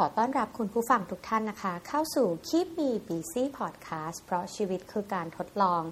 [0.00, 5.82] ขอต้อนรับคุณผู้ฟังทุกท่านนะคะ เข้าสู่ Keep Me Busy Podcast เพราะชีวิตคือการทดลอง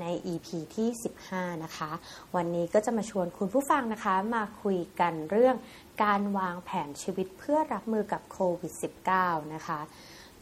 [0.00, 0.88] ใน EP ที่
[1.26, 1.90] 15 นะคะ
[2.36, 5.56] วันนี้ก็จะมาชวนคุณผู้ฟังนะคะ มาคุยกันเรื่อง
[6.04, 8.72] การวางแผนชีวิตเพื่อรับมือกับโควิด
[9.14, 9.80] -19 นะคะ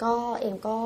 [0.03, 0.81] ก็เองก็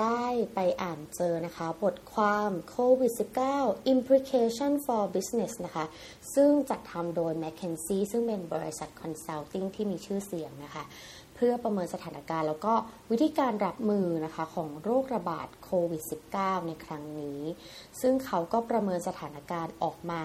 [0.00, 0.24] ได้
[0.54, 3.12] ไปอ่านเจอนะคะ บทความโควิด
[3.52, 5.84] -19 implication for business นะคะ
[6.34, 10.84] ซึ่งจัดทำโดย McKinsey ซึ่งเป็นบริษัท consulting ที่มีชื่อเสียงนะคะ
[11.36, 12.74] เพื่อประเมินสถานการณ์แล้วก็
[13.10, 16.02] วิธีการรับมือนะคะของโรคระบาดโควิด
[16.34, 17.40] -19 ในครั้งนี้
[18.00, 20.22] ซึ่งเขาก็ประเมินสถานการณ์ออกมา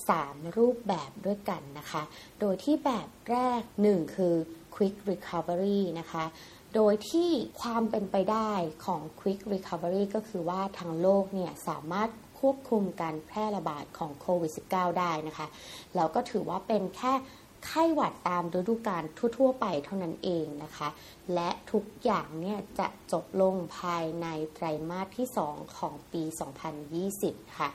[0.00, 2.02] 3 รูปแบบด้วยกันนะคะ
[2.40, 4.34] โดยที่แบบแรก 1 คือ
[4.74, 6.24] quick recovery นะคะ
[6.74, 7.30] โดยที่
[7.60, 8.50] ความเป็นไปได้
[8.84, 15.46] ของ quick recovery ก็คือว่าทางโลกเนี่ยสามารถควบคุมการแพร่ระบาดของโควิด -19 ได้นะคะ
[15.96, 17.12] แล้วก็ถือว่าเป็นแค่
[17.66, 19.02] ไข้หวัดตามฤดูกาล
[19.36, 20.88] ทั่ว ๆ ไปเท่านั้นเองนะคะ
[21.34, 26.22] และทุกอย่างเนี่ยจะจบลงภายในไตรมาสที่ 2 ของปี
[26.90, 27.70] 2020 ค่ะ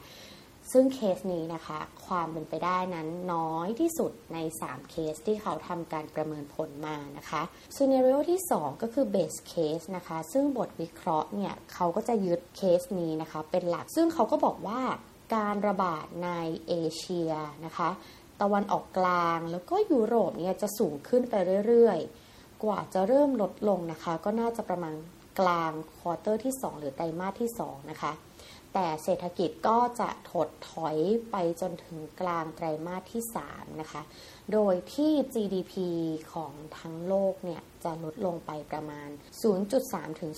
[0.72, 7.42] ซึ่งเคสนี้นะคะ ความเป็นไปได้นั้นน้อยที่สุดใน 3 เคสที่เขาทำการประเมินผลมานะคะ
[7.76, 14.82] ซีเนเรียที่ 2 ก็คือ base case นะคะ ซึ่งบทวิเคราะห์เนี่ยเขาก็จะยึดเคสนี้นะคะ เป็นหลักซึ่งเขาก็บอกว่า
[15.36, 16.32] การระบาดใน
[16.68, 17.32] เอเชีย
[17.66, 17.90] นะคะ
[18.42, 21.36] ตะวันออกกลาง แล้วก็ยุโรปเนี่ยจะสูงขึ้นไป
[21.68, 24.94] เรื่อยๆ กว่าจะเริ่มลดลงนะคะ ก็น่าจะประมาณ
[25.40, 28.12] กลาง quarter ที่ 2 หรือไตรมาสที่ 2 นะคะ
[28.76, 30.98] แต่เศรษฐกิจก็จะถดถอย
[31.32, 34.02] ไปจนถึงกลางไตรมาสที่ 3 นะคะ
[34.54, 35.74] โดยที่ GDP
[36.34, 39.10] ของทั้งโลกเนี่ยจะลดลงไปประมาณ
[39.66, 40.32] 0.3 ถึง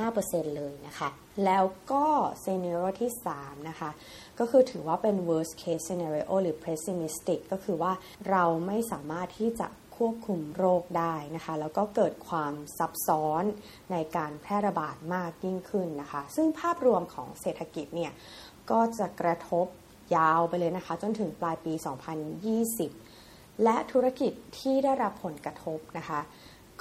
[0.00, 1.08] 0.5%เลยนะคะ
[1.44, 2.06] แล้วก็
[2.42, 3.90] เซเน r ร o ที่ 3 นะคะ
[4.38, 7.92] ก็คือถือว่าเป็น worst case scenario หรือ pessimistic ก็คือว่า
[8.30, 9.66] เราไม่สามารถที่จะ
[9.96, 13.44] ควบคุมโรคได้นะคะ แล้วก็เกิดความซับซ้อน
[13.92, 18.12] ในการแพร่ระบาดมากยิ่งขึ้นนะคะ ซึ่งภาพรวมของเศรษฐกิจเนี่ย
[18.70, 19.66] ก็จะกระทบ
[20.16, 21.72] ยาวไปเลยนะคะ จนถึงปลายปี
[23.08, 26.20] 2020 และธุรกิจที่ได้รับผลกระทบนะคะ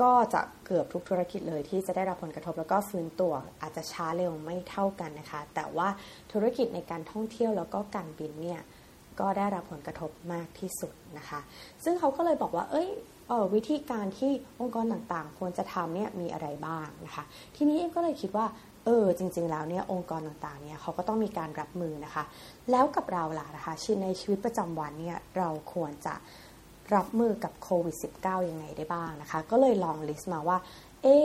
[0.02, 5.88] ก็จะเกือบทุกธุรกิจเลยที่จะได้รับผลกระทบแล้วก็ฟื้นตัวอาจจะช้าเร็วไม่เท่ากันนะคะ แต่ว่า
[6.32, 8.62] ธุรกิจในการท่องเที่ยวแล้วก็การบินเนี่ย
[9.20, 11.40] ก็ได้รับผลกระทบมากที่สุดนะคะ
[11.84, 12.90] ซึ่งเขาก็เลยบอกว่า เอ้ย
[13.54, 17.24] วิธีการที่องค์กรต่างๆ ควรจะทำเนี่ยมีอะไรบ้างนะคะ
[17.56, 18.46] ทีนี้เอ็มก็เลยคิดว่า
[18.86, 22.24] เออจริง ๆ แล้วเนี่ยองค์กรต่างๆเนี่ยเขาก็ต้องมีการรับมือนะคะ
[22.72, 26.14] แล้วกับเราล่ะนะคะชีในชีวิตประจำวันเนี่ยเราควรจะ
[26.96, 30.58] รับมือกับโควิด -19 ยังไงได้บ้างนะคะ ก็เลยลองลิสต์มาว่า
[31.04, 31.18] เอ๊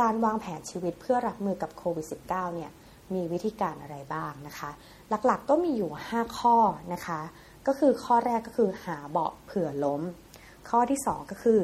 [0.00, 2.70] การวางแผนชีวิตเพื่อรับมือกับโควิด -19 เนี่ย
[3.14, 4.70] มีวิธีการอะไรบ้างนะคะ
[5.26, 6.56] หลักๆก็มีอยู่ 5 ข้อ
[6.92, 7.20] นะคะ
[7.66, 10.02] ก็คือข้อแรกก็คือหาเบาะเผื่อล้ม
[10.68, 11.60] ข้อที่ 2 ก็คือ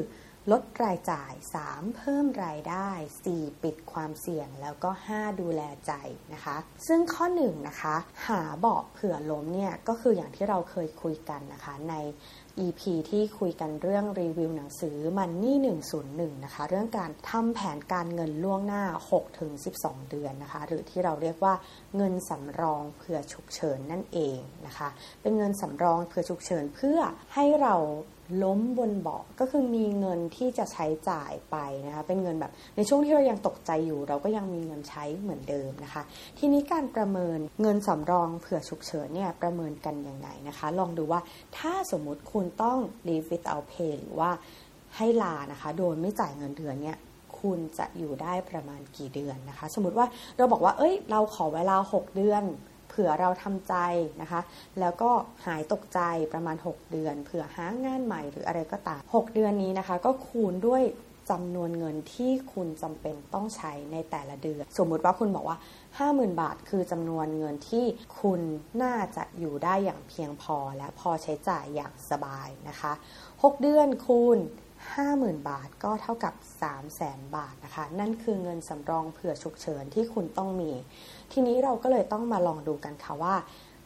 [0.51, 1.33] ลดรายจ่าย
[1.65, 2.89] 3 เพิ่มรายได้
[3.27, 5.93] 4 ปิดความเสี่ยงแล้วก็ 5 ดูแลใจ
[6.33, 7.95] นะคะ ซึ่งข้อ1นนะคะ
[8.27, 11.95] หาเบาะเผื่อล้มเนี่ยก็คืออย่างที่เราเคยคุยกันนะคะใน
[12.65, 15.55] EP ที่คุยกันเรื่องรีวิวหนังสือ Money
[15.99, 18.83] 101 นะคะ เรื่องการทำแผนการเงินล่วงหน้า
[19.43, 21.53] 6-12 เดือนนะคะ หรือที่เราเรียกว่า
[21.97, 24.89] เงินสำรองเผื่อฉุกเฉินนั่นเองนะคะ
[25.21, 26.99] เป็นเงินสำรองเผื่อฉุกเฉินเพื่อ
[27.33, 27.75] ให้เรา
[28.43, 36.03] ล้มบนเบาะก็คือมีเงินที่จะใช้จ่ายไปนะคะเป็นเงินแบบในช่วงที่เรายังตกใจอยู่ เราก็ยังมีเงินใช้เหมือนเดิมนะคะ
[36.39, 41.21] ทีนี้การประเมินเงินสำรองเผื่อฉุกเฉินเนี่ยประเมินกันยังไงนะคะ ลองดูว่า
[41.57, 44.31] ถ้าสมมุติคุณต้อง leave without pay หรือว่า
[44.95, 46.97] ให้ลานะคะโดยไม่จ่ายเงินเดือนเนี่ย
[47.39, 50.07] คุณจะอยู่ได้ประมาณกี่เดือนนะคะ สมมติว่า
[50.37, 52.43] เราบอกว่า เอ้ย เราขอเวลา 6 เดือน
[52.89, 53.75] เผื่อเราทำใจ
[54.21, 54.41] นะคะ
[54.79, 55.11] แล้วก็
[55.45, 55.99] หายตกใจ
[56.33, 60.83] ประมาณ 6 เดือน เผื่อหางานใหม่หรืออะไรก็ตาม 6 เดือนนี้นะคะ ก็คูณด้วย
[61.31, 65.57] จำนวนเงินที่คุณจำเป็นต้องใช้ในแต่ละเดือน สมมุติว่าคุณบอกว่า
[65.99, 67.85] 50,000 บาทคือจำนวนเงินที่
[68.19, 68.41] คุณ
[68.83, 72.93] น่าจะอยู่ได้อย่างเพียงพอและพอใช้จ่ายอย่างสบายนะคะ
[73.27, 74.37] 6 เดือนคูณ
[74.97, 76.33] 50,000 บาทก็เท่ากับ
[76.85, 80.71] 300,000บาทนะคะ นั่นคือเงินสำรองเผื่อฉุกเฉินที่คุณต้องมี
[81.31, 83.35] ทีนี้เราก็เลยต้องมาลองดูกันค่ะว่า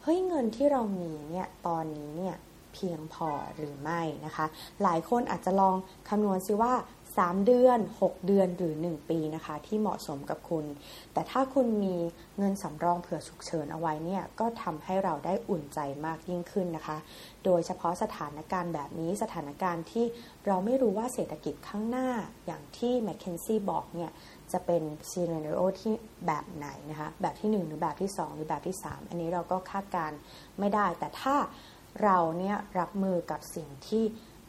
[0.02, 2.36] เฮ้ยเงินที่เรามีเนี่ยตอนนี้เนี่ย
[2.74, 4.46] เพียงพอหรือไม่นะคะ
[4.82, 5.76] หลายคนอาจจะลอง
[6.08, 6.72] คำนวณซิว่า
[7.16, 10.64] 3 เดือน 6 เดือนหรือ 1 ปีนะคะ ที่เหมาะสมกับคุณ
[11.12, 11.96] แต่ถ้าคุณมี
[12.38, 16.98] เงินสำรองเผื่อฉุกเฉินเอาไว้เนี่ยก็ทำให้เราได้อุ่นใจมากยิ่งขึ้นนะคะ
[17.44, 20.04] โดยเฉพาะสถานการณ์แบบนี้สถานการณ์ที่
[20.46, 22.08] เราไม่รู้ว่าเศรษฐกิจข้างหน้า
[22.46, 24.10] อย่างที่ McKinsey บอกเนี่ย
[24.52, 25.94] จะเป็นซีเน r ร o ที่
[26.26, 30.12] แบบไหนนะคะ แบบที่ 1 หรือแบบที่ 2 หรือแบบที่ 3 อันนี้เราก็คาดการ
[30.58, 31.36] ไม่ได้ แต่ถ้า
[32.04, 34.04] เราเนี่ยรับมือกับสิ่งที่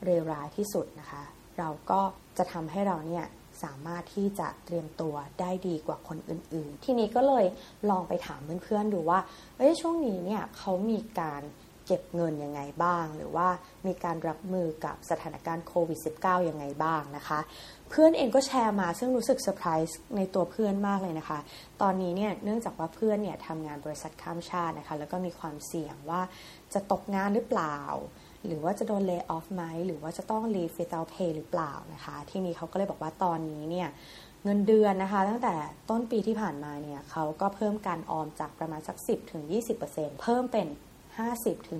[0.05, 1.23] เลวร้ายที่สุดนะคะ
[1.59, 2.01] เราก็
[2.37, 3.25] จะทำให้เราเนี่ย
[3.63, 7.45] สามารถที่จะเตรียมตัวได้ดีกว่าคนอื่นๆ ทีนี้ก็เลย
[7.89, 9.19] ลองไปถามเพื่อนๆดูว่า
[9.57, 11.43] เอ้ยช่วงนี้เนี่ยเขามีการ
[11.85, 13.47] เก็บเงินยังไงบ้าง หรือว่า
[13.87, 17.39] มีการรับมือกับสถานการณ์โควิด -19 ยังไงบ้างนะคะ
[17.89, 21.39] เพื่อนเองก็แชร์มาซึ่งรู้สึกเซอร์ไพรส์ในตัวเพื่อนมากเลยนะคะ
[21.81, 26.21] ตอนนี้เนี่ยเนื่องจากว่าเพื่อนเนี่ยทำงานบริษัทข้ามชาตินะคะ แล้วก็มีความเสี่ยงว่า
[26.73, 27.77] จะตกงานหรือเปล่า
[28.47, 33.89] หรือว่าจะโดน lay off ไหมหรือว่าจะต้อง leave without pay หรือเปล่านะคะ ที่นี้เขาก็เลยบอกว่าตอนนี้เนี่ย
[34.43, 35.55] เงินเดือนนะคะ ตั้งแต่
[35.89, 38.97] ต้นปีที่ผ่านมาเนี่ยเขาก็เพิ่มการออมจากประมาณสัก
[39.59, 40.67] 10-20%เพิ่มเป็น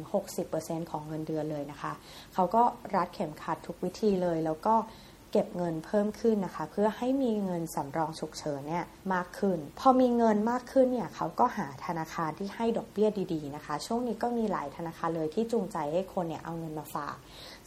[0.08, 1.94] 50-60%ของเงินเดือนเลยนะคะ
[2.34, 2.64] เขาก็
[2.96, 4.76] รัดเข็มขัดทุกวิธีเลย แล้วก็
[5.38, 17.16] เก็บเงินเพิ่มขึ้นนะคะ เพื่อให้มีเงินสำรองฉุกเฉินเนี่ยมากขึ้น พอมีเงินมากขึ้นเนี่ยเขาก็หาธนาคารที่ให้ดอกเบี้ยดีๆนะคะ ช่วงนี้ก็มีหลายธนาคารเลยที่จูงใจให้คนเนี่ยเอาเงินมาฝาก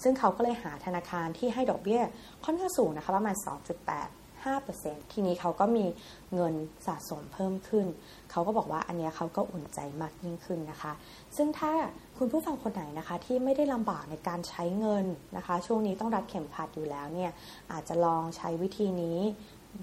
[0.02, 2.00] ซึ่งเขาก็เลยหาธนาคารที่ให้ดอกเบี้ย
[2.44, 3.36] ค่อนข้างสูงนะคะประมาณ
[3.82, 4.27] 2.8
[4.66, 5.86] 5%ทีนี้เขาก็มี
[6.34, 6.54] เงิน
[6.86, 7.86] สะสมเพิ่มขึ้น
[8.30, 10.92] เขาก็บอกว่าอันนี้เขาก็อุ่นใจมากยิ่งขึ้นนะคะ
[11.36, 11.72] ซึ่งถ้า
[12.18, 15.06] คุณผู้ฟังคนไหนนะคะ ที่ไม่ได้ลำบากในการใช้เงิน
[15.36, 17.30] นะคะ ช่วงนี้ต้องรัดเข็มขัดอยู่แล้วเนี่ย
[17.72, 19.18] อาจจะลองใช้วิธีนี้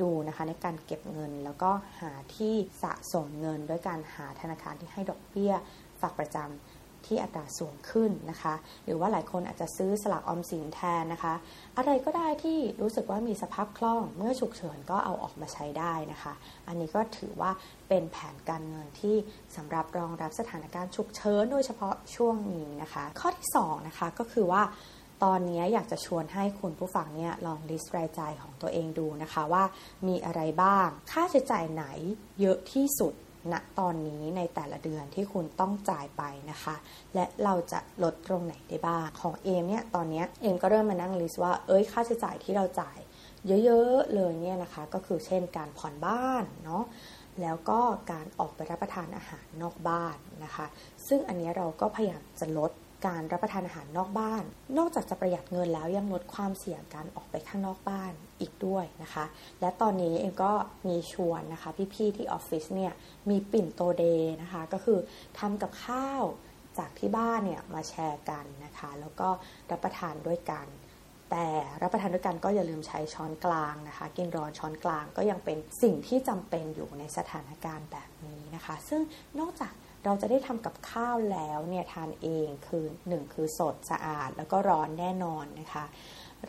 [0.01, 2.53] ดูนะคะในการเก็บเงินแล้วก็หาที่
[2.83, 5.53] สะสมเงิน ด้วยการหาธนาคารที่ให้ดอกเบี้ย
[6.01, 6.74] ฝากประจำ
[7.07, 8.53] ที่อัตราสูงขึ้นนะคะ
[8.85, 11.33] หรือว่าหลายคนอาจจะซื้อสลากออมสินแทนนะคะ
[11.77, 16.33] อะไรก็ได้ที่รู้สึกว่ามีสภาพคล่อง เมื่อฉุกเฉินก็เอาออกมาใช้ได้นะคะ
[16.67, 17.51] อันนี้ก็ถือว่า
[17.89, 19.15] เป็นแผนการเงินที่
[19.55, 24.63] สำหรับรองรับสถานการณ์ฉุกเฉินโดยเฉพาะช่วงนี้นะคะ ข้อที่2นะคะก็คือว่า
[25.23, 29.63] ตอนนี้อยากจะชวนให้คุณผู้ฟังเนี่ยลองลิสต์รายจ่ายของตัวเองดูนะคะว่า
[30.07, 31.85] มีอะไรบ้าง ค่าใช้จ่ายไหน
[32.41, 33.13] เยอะที่สุด
[33.51, 36.75] ณตอนนี้ในแต่ละเดือนที่คุณต้องจ่ายไปนะคะ
[37.15, 42.97] และเราจะลดตรงไหนได้บ้างของเอมเนี่ยตอนนี้เอมก็เริ่มมานั่งลิสต์ว่าเอ้ยค่าใช้จ่ายที่เราจ่าย
[43.65, 46.83] เยอะๆเลยเนี่ยนะคะ ก็คือเช่นการผ่อนบ้านเนาะ
[47.41, 47.79] แล้วก็
[48.11, 50.65] การออกไปรับประทานอาหารนอกบ้านนะคะ
[51.07, 52.71] ซึ่งอันนี้เราก็พยายามจะลด
[53.05, 54.43] การรับประทานอาหารนอกบ้าน
[54.77, 58.11] นอกจากจะประหยัดเงินแล้วยังลดความเสี่ยงการออกไปข้างนอกบ้าน
[58.41, 59.25] อีกด้วยนะคะ
[59.61, 60.53] และตอนนี้เองก็
[60.87, 62.93] มีชวนนะคะพี่ๆที่ออฟฟิศเนี่ย
[63.29, 64.99] มีปิ่นโตเดย์นะคะ ก็คือ
[65.39, 66.23] ทำกับข้าว
[66.77, 69.29] จากที่บ้านเนี่ยมาแชร์กันนะคะ แล้วก็
[69.71, 70.67] รับประทานด้วยกัน
[71.31, 71.47] แต่
[71.81, 79.01] รับประทานด้วยกันก็อย่าลืมใช้ช้อนกลางนะคะ กินร้อนช้อนกลางก็ยังเป็นสิ่งที่จำเป็นอยู่ในสถานการณ์แบบนี้นะคะ ซึ่ง
[79.39, 79.73] นอกจาก
[80.05, 85.85] เราจะได้ทำกับข้าวแล้วเนี่ยทานเองคือหนึ่งคือสดสะอาดแล้วก็ร้อนแน่นอนนะคะ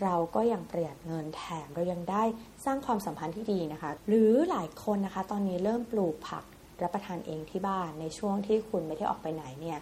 [0.03, 2.23] เราก็ยังประหยัดเงินแถมเรายังได้
[2.64, 6.44] สร้างความสัมพันธ์ที่ดีนะคะ หรือหลายคนนะคะ ตอนนี้เริ่มปลูกผัก
[6.82, 9.79] รับประทานเองที่บ้านในช่วงที่คุณไม่ได้ออกไปไหนเนี่ย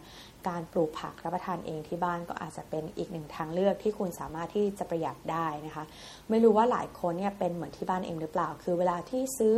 [0.49, 5.85] การปลูกผักรับประทานเองที่บ้านก็อาจจะเป็นอีกหนึ่งทางเลือกที่คุณสามารถที่จะประหยัดได้นะคะ
[6.31, 9.57] ไม่รู้ว่าหลายคนเนี่ยเป็นเหมือนที่บ้านเองหรือเปล่า คือเวลาที่ซื้อ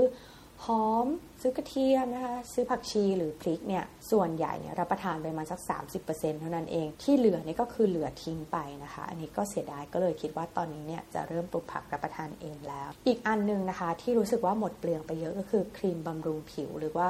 [0.64, 1.06] หอม
[1.40, 5.60] ซื้อกระเทียมนะคะ ซื้อผักชีหรือพริกเนี่ย ส่วนใหญ่เนี่ยรับประทานไปมาสัก
[6.00, 17.08] 30%เท่านั้นเอง ที่เหลือนี่ก็คือเหลือทิ้งไปนะคะ อันนี้ก็เสียดายก็เลยคิดว่าตอนนี้เนี่ยจะเริ่มปลูกผักรับประทานเองแล้ว อีกอันนึงนะคะ ที่รู้สึกว่าหมดเปลืองไปเยอะก็คือครีมบำรุงผิวหรือว่า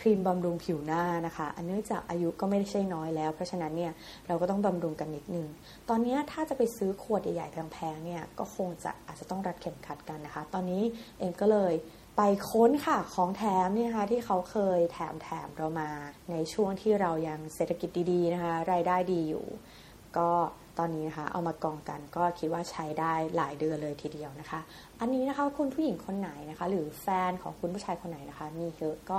[0.00, 3.92] ครีมบำรุงผิวหน้านะคะ อันเนื่องจากอายุก็ไม่ได้ใช่น้อยแล้ว เพราะฉะนั้นเนี่ย
[4.26, 5.46] เราก็ต้องบำรุงกันนิดนึง
[5.88, 10.82] ตอนนี้ถ้าจะไปซื้อขวดใหญ่ๆแพงๆเนี่ยก็คงจะอาจจะต้องรัดเข็มขัดกันนะคะ ตอนนี้
[11.18, 11.74] เองก็เลย
[12.16, 12.20] ไป
[12.50, 15.90] ค้นค่ะของแถมนี่นะคะที่เขาเคยแถมแถมเรามา
[16.30, 19.46] ในช่วงที่เรายังเศรษฐกิจดีๆนะคะรายได้ดีอยู่
[20.18, 20.30] ก็
[20.78, 24.60] ตอนนี้นะคะเอามากองกันก็คิดว่าใช้ได้หลายเดือนเลยทีเดียวนะคะ
[25.00, 29.18] อันนี้นะคะคุณผู้หญิงคนไหนนะคะ หรือแฟนของคุณผู้ชายคนไหนนะคะ มีเยอะก็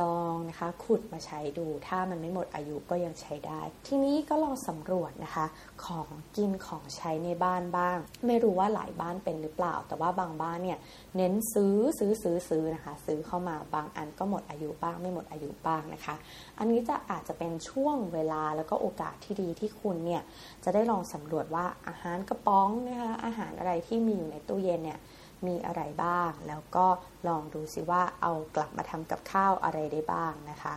[0.00, 5.46] ลองนะคะขุดมาใช้ดู ถ้ามันไม่หมดอายุก็ยังใช้ได้ ทีนี้ก็ลองสำรวจนะคะ
[5.84, 10.78] ของกินของใช้ในบ้านบ้าง ไม่รู้ว่าหลายบ้านเป็นหรือเปล่า แต่ว่าบางบ้านเนี่ย
[11.16, 16.14] เน้นซื้อซื้อซื้อซื้อนะคะ ซื้อเข้ามาบางอันก็หมดอายุบ้าง ไม่หมดอายุบ้างนะคะ
[16.58, 20.22] อันนี้จะอาจจะเป็นช่วงเวลาแล้วก็โอกาสที่ดีที่คุณเนี่ย
[20.64, 25.00] จะได้ลองสำรวจว่าอาหารกระป๋องนะคะอาหารอะไรที่มีอยู่ในตู้เย็นเนี่ย
[25.48, 26.86] มีอะไรบ้าง แล้วก็
[27.28, 30.74] ลองดูซิว่าเอากลับมาทำกับข้าวอะไรได้บ้างนะคะ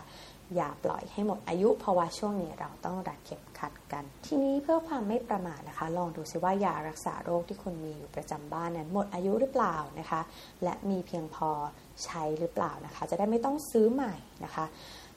[0.56, 10.22] อย่าปล่อยให้หมดอายุ เพราะว่าช่วงนี้เราต้องรัดเข็มขัดกัน ทีนี้เพื่อความไม่ประมาทนะคะ ลองดูซิว่ายารักษาโรคที่คุณมีอยู่ประจำบ้านนั้นหมดอายุหรือเปล่านะคะ
[10.64, 11.50] และมีเพียงพอ
[12.04, 14.14] ใช้หรือเปล่านะคะ จะได้ไม่ต้องซื้อใหม่
[14.46, 14.66] นะคะ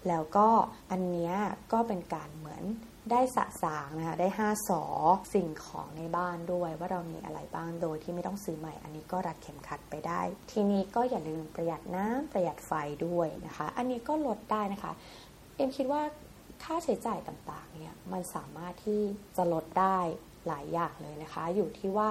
[0.08, 0.48] แล้วก็
[0.90, 1.32] อันนี้
[1.72, 2.62] ก็เป็นการเหมือน
[3.10, 4.82] ได้สะสางนะคะได้ 5สอ
[5.34, 12.72] สิ่งของในบ้านด้วยว่าเรามีอะไรบ้างโดยที่ไม่ต้องซื้อใหม่ อันนี้ก็รัดเข็มขัดไปได้ ทีนี้ก็อย่าลืมประหยัดน้ำประหยัดไฟ
[13.06, 14.92] ด้วยนะคะ อันนี้ก็ลดได้นะคะ
[15.56, 16.02] เอ็มคิดว่า
[16.62, 19.02] ค่าใช้จ่ายต่างๆเนี่ยมันสามารถที่
[19.36, 19.98] จะลดได้
[20.46, 22.08] หลายอย่างเลยนะคะ อยู่ที่ว่า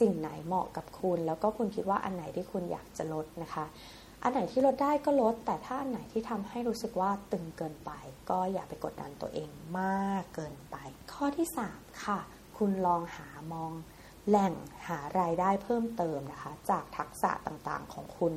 [0.00, 3.64] สิ่งไหนเหมาะกับคุณ แล้วก็คุณคิดว่าอันไหนที่คุณอยากจะลดนะคะ
[4.22, 7.90] อันไหนที่ลดได้ก็ลด แต่ถ้าอันไหนที่ทำให้รู้สึกว่าตึงเกินไป
[8.30, 10.76] ก็อย่าไปกดดันตัวเองมากเกินไป
[11.12, 12.18] ข้อที่ 3 ค่ะ
[12.58, 13.72] คุณลองหามอง
[14.28, 14.54] แหล่ง
[14.86, 18.32] หารายได้เพิ่มเติมนะคะ จากทักษะต่างๆของคุณ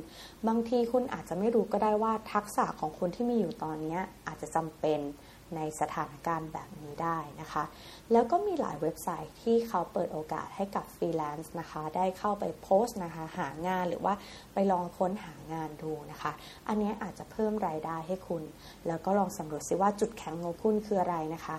[0.48, 5.00] บางทีคุณอาจจะไม่รู้ก็ได้ว่าทักษะของคุณที่มีอยู่ตอนนี้อาจจะจำเป็น
[5.56, 7.64] ในสถานการณ์แบบนี้ได้นะคะ
[8.12, 14.14] แล้วก็มีหลายเว็บไซต์ที่เขาเปิดโอกาสให้กับฟรีแลนซ์นะคะ ได้เข้าไปโพสต์นะคะ หางานหรือว่า
[14.54, 16.32] ไปลองค้นหางานดูนะคะ
[16.68, 18.42] อันนี้อาจจะเพิ่มรายได้ให้คุณ
[18.86, 21.56] แล้วก็ลองสำรวจซิว่าจุดแข็งของคุณคืออะไรนะคะ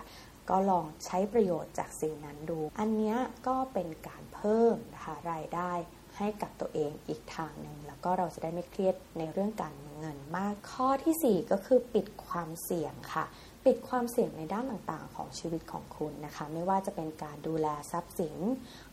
[0.49, 3.15] ก็ลองใช้ประโยชน์จากสิ่งนั้นดู อันนี้
[3.47, 5.71] ก็เป็นการเพิ่มนะคะรายได้
[6.17, 13.25] ให้กับตัวเองอีกทางหนึ่งแล้วก็เราจะได้ไม่เครียดในเรื่องการเงินมากข้อที่ 4 ก็คือปิดความเสี่ยงค่ะ
[13.65, 18.35] ปิดความเสี่ยงในด้านต่างๆ ของชีวิตของคุณนะคะ ไม่ว่าจะเป็นการดูแลทรัพย์สิน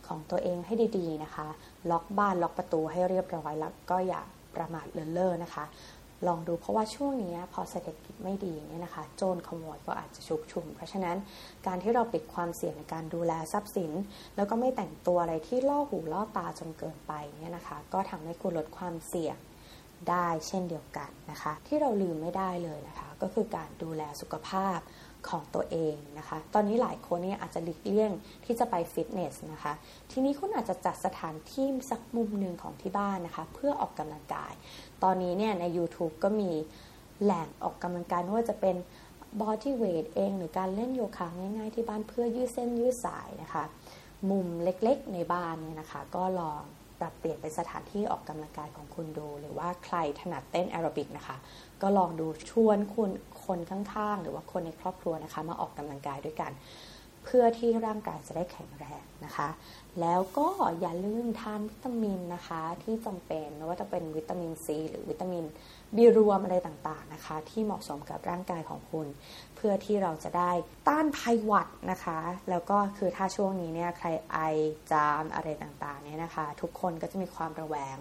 [0.07, 1.47] ของตัวเองให้ดีๆนะคะ
[1.91, 4.21] ล็อกบ้านล็อกประตูให้เรียบร้อยแล้วก็อย่า
[4.55, 5.65] ประมาทเลินเล่อนะคะ
[6.27, 11.17] ลองดูเพราะว่าช่วงนี้พอเศรษฐกิจไม่ดีเนี่ยนะคะ โจรขโมยก็อาจจะชุกชุม เพราะฉะนั้น
[11.67, 13.91] การที่เราปิดความเสี่ยงในการดูแลทรัพย์สิน
[14.35, 19.37] แล้วก็ไม่แต่งตัวอะไรที่ล่อหูล่อตาจนเกินไปเนี่ยนะคะ ก็ทำให้คุณลดความเสี่ยง
[20.09, 24.79] ได้เช่นเดียวกันนะคะ ที่เราลืมไม่ได้เลยนะคะ ก็คือการดูแลสุขภาพ
[25.29, 28.11] ของตัวเองนะคะ ตอนนี้หลายคนเนี่ยอาจจะหลีกเลี่ยง
[28.45, 29.73] ที่จะไปฟิตเนสนะคะ
[30.11, 34.53] ทีนี้คุณอาจจะจัดสถานที่สักมุมหนึ่งของที่บ้านนะคะ เพื่อออกกำลังกาย
[35.03, 36.51] ตอนนี้เนี่ยใน YouTube ก็มี
[37.23, 38.75] แหล่งออกกำลังกายไม่ว่าจะเป็น
[39.41, 43.63] bodyweight เองหรือการเล่นโยคะง่ายๆที่บ้านเพื่อยืดเส้นยืดสายนะคะ
[44.29, 46.63] มุมเล็กๆในบ้านเนี่ยนะคะ ก็ลอง
[47.03, 51.37] รับเปลี่ยนเป็นสถานที่ออกกำลังกายของคุณดู หรือว่าใครถนัดเต้นแอโรบิกนะคะ
[51.81, 53.11] ก็ลองดูชวนคุณ
[53.45, 56.51] คนข้างๆ หรือว่าคนในครอบครัวนะคะ มาออกกำลังกายด้วยกัน
[57.23, 59.47] เพื่อที่ร่างกายจะได้แข็งแรงนะคะ
[60.01, 60.47] แล้วก็
[60.79, 65.45] อย่าลืมทานวิตามินนะคะ ที่จำเป็นไม่ว่าจะเป็นวิตามินซีหรือวิตามิน
[65.95, 69.07] บีรวมอะไรต่างๆนะคะ ที่เหมาะสมกับร่างกายของคุณ
[69.55, 70.51] เพื่อที่เราจะได้
[70.87, 72.19] ต้านภัยหวัดนะคะ
[72.49, 74.39] แล้วก็คือถ้าช่วงนี้เนี่ยใครไอ
[74.91, 77.97] จามอะไรต่างๆเนี่ยนะคะ ทุกคนก็จะมีความระแวง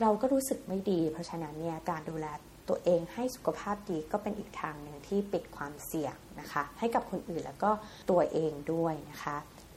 [0.00, 2.26] เราก็รู้สึกไม่ดี เพราะฉะนั้นเนี่ยการดูแล
[2.68, 7.70] ตัวเองให้สุขภาพดีก็เป็นอีกทางหนึ่งที่ปิดความเสี่ยงนะคะ ให้กับคนอื่นแล้วก็
[8.10, 9.36] ตัวเองด้วยนะคะ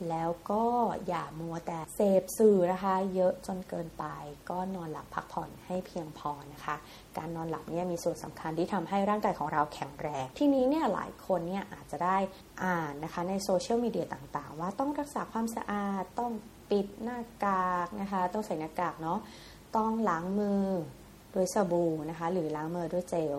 [0.10, 0.64] แล้วก็
[1.08, 4.06] อย่ามัวแต่เสพสื่อนะคะ เยอะจนเกินไป
[4.50, 6.76] ก็นอนหลับพักผ่อนให้เพียงพอนะคะ
[7.18, 12.18] การนอนหลับเนี่ยมีส่วนสำคัญที่ทำให้ร่างกายของเราแข็งแรง ที่นี้เนี่ยหลายคนเนี่ยอาจจะได้
[12.64, 16.32] อ่านนะคะในโซเชียลมีเดียต่างๆ ว่าต้องรักษาความสะอาดต้อง
[16.70, 19.20] ปิดหน้ากากนะคะ ต้องใส่หน้ากากเนาะ
[19.78, 20.66] ต้องล้างมือ
[21.34, 23.38] ด้วยสบู่นะคะ หรือล้างมือด้วยเจล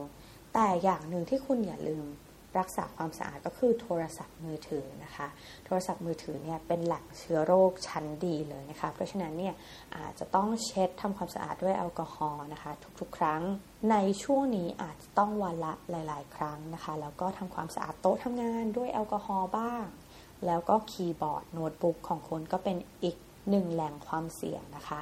[0.55, 2.07] แต่อย่างหนึ่งที่คุณอย่าลืม
[2.59, 5.27] รักษาความสะอาดก็คือโทรศัพท์มือถือนะคะ
[5.67, 9.55] โทรศัพท์มือถือเนี่ยเป็นแหล่งเชื้อโรคชั้นดีเลยนะคะ เพราะฉะนั้นเนี่ย
[9.97, 12.71] อาจจะต้องเช็ดทำความสะอาดด้วยแอลกอฮอล์นะคะ
[13.01, 13.43] ทุกๆ ครั้ง
[13.91, 19.85] ในช่วงนี้อาจจะต้องวันละหลาย ๆ ครั้งนะคะ แล้วก็ทำความสะอาดโต๊ะทำงานด้วยแอลกอฮอล์บ้าง
[20.47, 23.17] แล้วก็คีย์บอร์ดโน้ตบุ๊กของคุณก็เป็นอีก
[23.51, 25.01] หนึ่งแหล่งความเสี่ยงนะคะ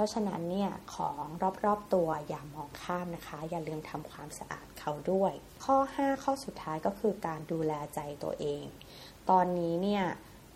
[0.00, 1.24] ราะฉะนั้นเนี่ยของ
[1.64, 5.32] รอบๆตัวอย่ามองข้ามนะคะ อย่าลืมทำความสะอาดเขาด้วย
[5.64, 8.64] ข้อ 5 ข้อสุดท้ายก็คือการดูแลใจตัวเอง
[9.30, 10.04] ตอนนี้เนี่ย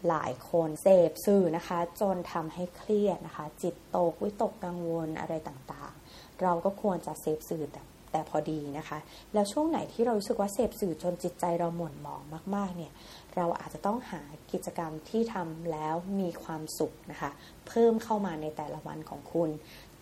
[0.08, 7.82] หลายคนเสพสื่อนะคะ จนทำให้เครียดนะคะ จิตตกวิตกกังวลอะไรต่างๆ เราก็ควรจะเสพสื่อแต่
[8.14, 8.98] แต่พอดีนะคะ
[9.34, 12.22] แล้วช่วงไหนที่เรารู้สึกว่าเสพสื่อจนจิตใจเราหม่นหมอง
[12.54, 12.92] มาก ๆ เนี่ย
[13.36, 17.30] เราอาจจะต้องหากิจกรรมที่ทำแล้วมีความสุขนะคะ
[17.68, 19.50] เพิ่มเข้ามาในแต่ละวันของคุณ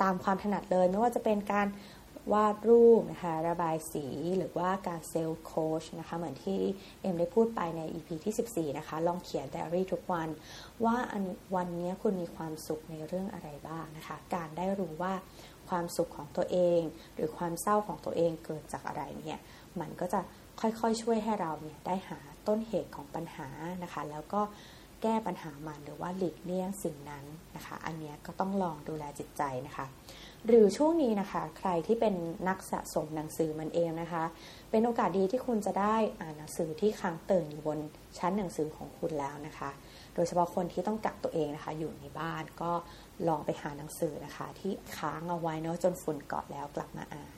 [0.02, 1.68] ตามความถนัดเลยไม่ว่าจะเป็นการ
[2.32, 4.06] วาดรูปนะคะ ระบายสี
[4.38, 6.60] หรือว่าการเซลล์โค้ชนะคะ เหมือนที่
[7.00, 10.28] เอ็มได้พูดไปใน EP ที่ 14 นะคะ ลองเขียนไดอารี่ทุกวัน
[10.84, 11.22] ว่าอัน
[11.56, 15.12] วันนี้คุณมีความสุขในเรื่องอะไรบ้างนะคะ การได้รู้ว่า
[15.72, 16.80] ความสุขของตัวเอง
[17.14, 19.40] หรือความเศร้าของตัวเองเกิดจากอะไรเนี่ย
[19.80, 20.20] มันก็จะ
[20.60, 23.48] ค่อยๆช่วยให้เราเนี่ยได้หาต้นเหตุของปัญหา
[23.82, 24.40] นะคะ แล้วก็
[25.02, 27.24] แก้ปัญหามันหรือว่าหลีกเลี่ยงสิ่งนั้น
[27.56, 29.86] นะคะ อันนี้ก็ต้องลองดูแลจิตใจนะคะ
[30.46, 32.14] หรือช่วงนี้นะคะ ใครที่เป็น
[32.48, 34.24] นักสะสมหนังสือมันเองนะคะ
[34.70, 37.78] เป็นโอกาสดีที่คุณจะได้อ่านหนังสือที่ค้างเติ่งอยู่บน
[38.18, 39.70] ชั้นหนังสือของคุณแล้วนะคะ
[40.14, 42.72] โดยเฉพาะคนที่ต้องกักตัวเองนะคะ อยู่ในบ้านก็
[43.28, 47.36] ลองไปหาหนังสือนะคะ ที่ค้างเอาไว้เนาะจนฝุ่นเกาะแล้วกลับมาอ่าน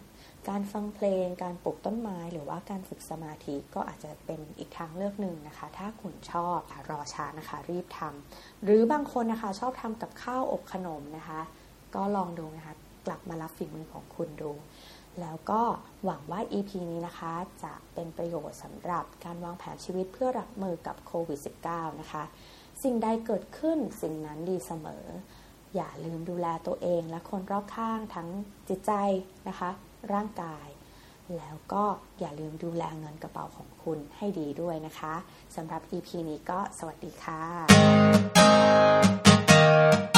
[0.49, 6.59] การฟังเพลง การปลูกต้นไม้ หรือว่าการฝึกสมาธิก็อาจจะเป็นอีกทางเลือกหนึ่งนะคะ ถ้าคุณชอบ
[6.91, 11.41] รอช้านะคะ รีบทำหรือบางคนนะคะชอบทำกับข้าวอบขนมนะคะ
[11.95, 12.75] ก็ลองดูนะคะ
[13.07, 14.53] กลับมารับฝีมือของคุณดู
[15.21, 15.63] แล้วก็
[16.05, 17.33] หวังว่า EP นี้นะคะ
[17.65, 22.25] จะเป็นประโยชน์สำหรับการวางแผนชีวิตเพื่อรับมือกับโควิด -19 นะคะ
[22.83, 25.05] สิ่งใดเกิดขึ้นสิ่งนั้นดีเสมอ
[25.75, 28.29] อย่าลืมดูแลตัวเองและคนรอบข้างทั้ง
[28.69, 28.93] จิตใจ
[29.49, 29.71] นะคะ
[30.13, 30.67] ร่างกาย
[31.37, 31.85] แล้วก็
[32.21, 35.15] อย่าลืมดูแลเงินกระเป๋าของคุณให้ดีด้วยนะคะ
[35.57, 40.14] สำหรับ EP นี้ก็สวัสดีค่ะ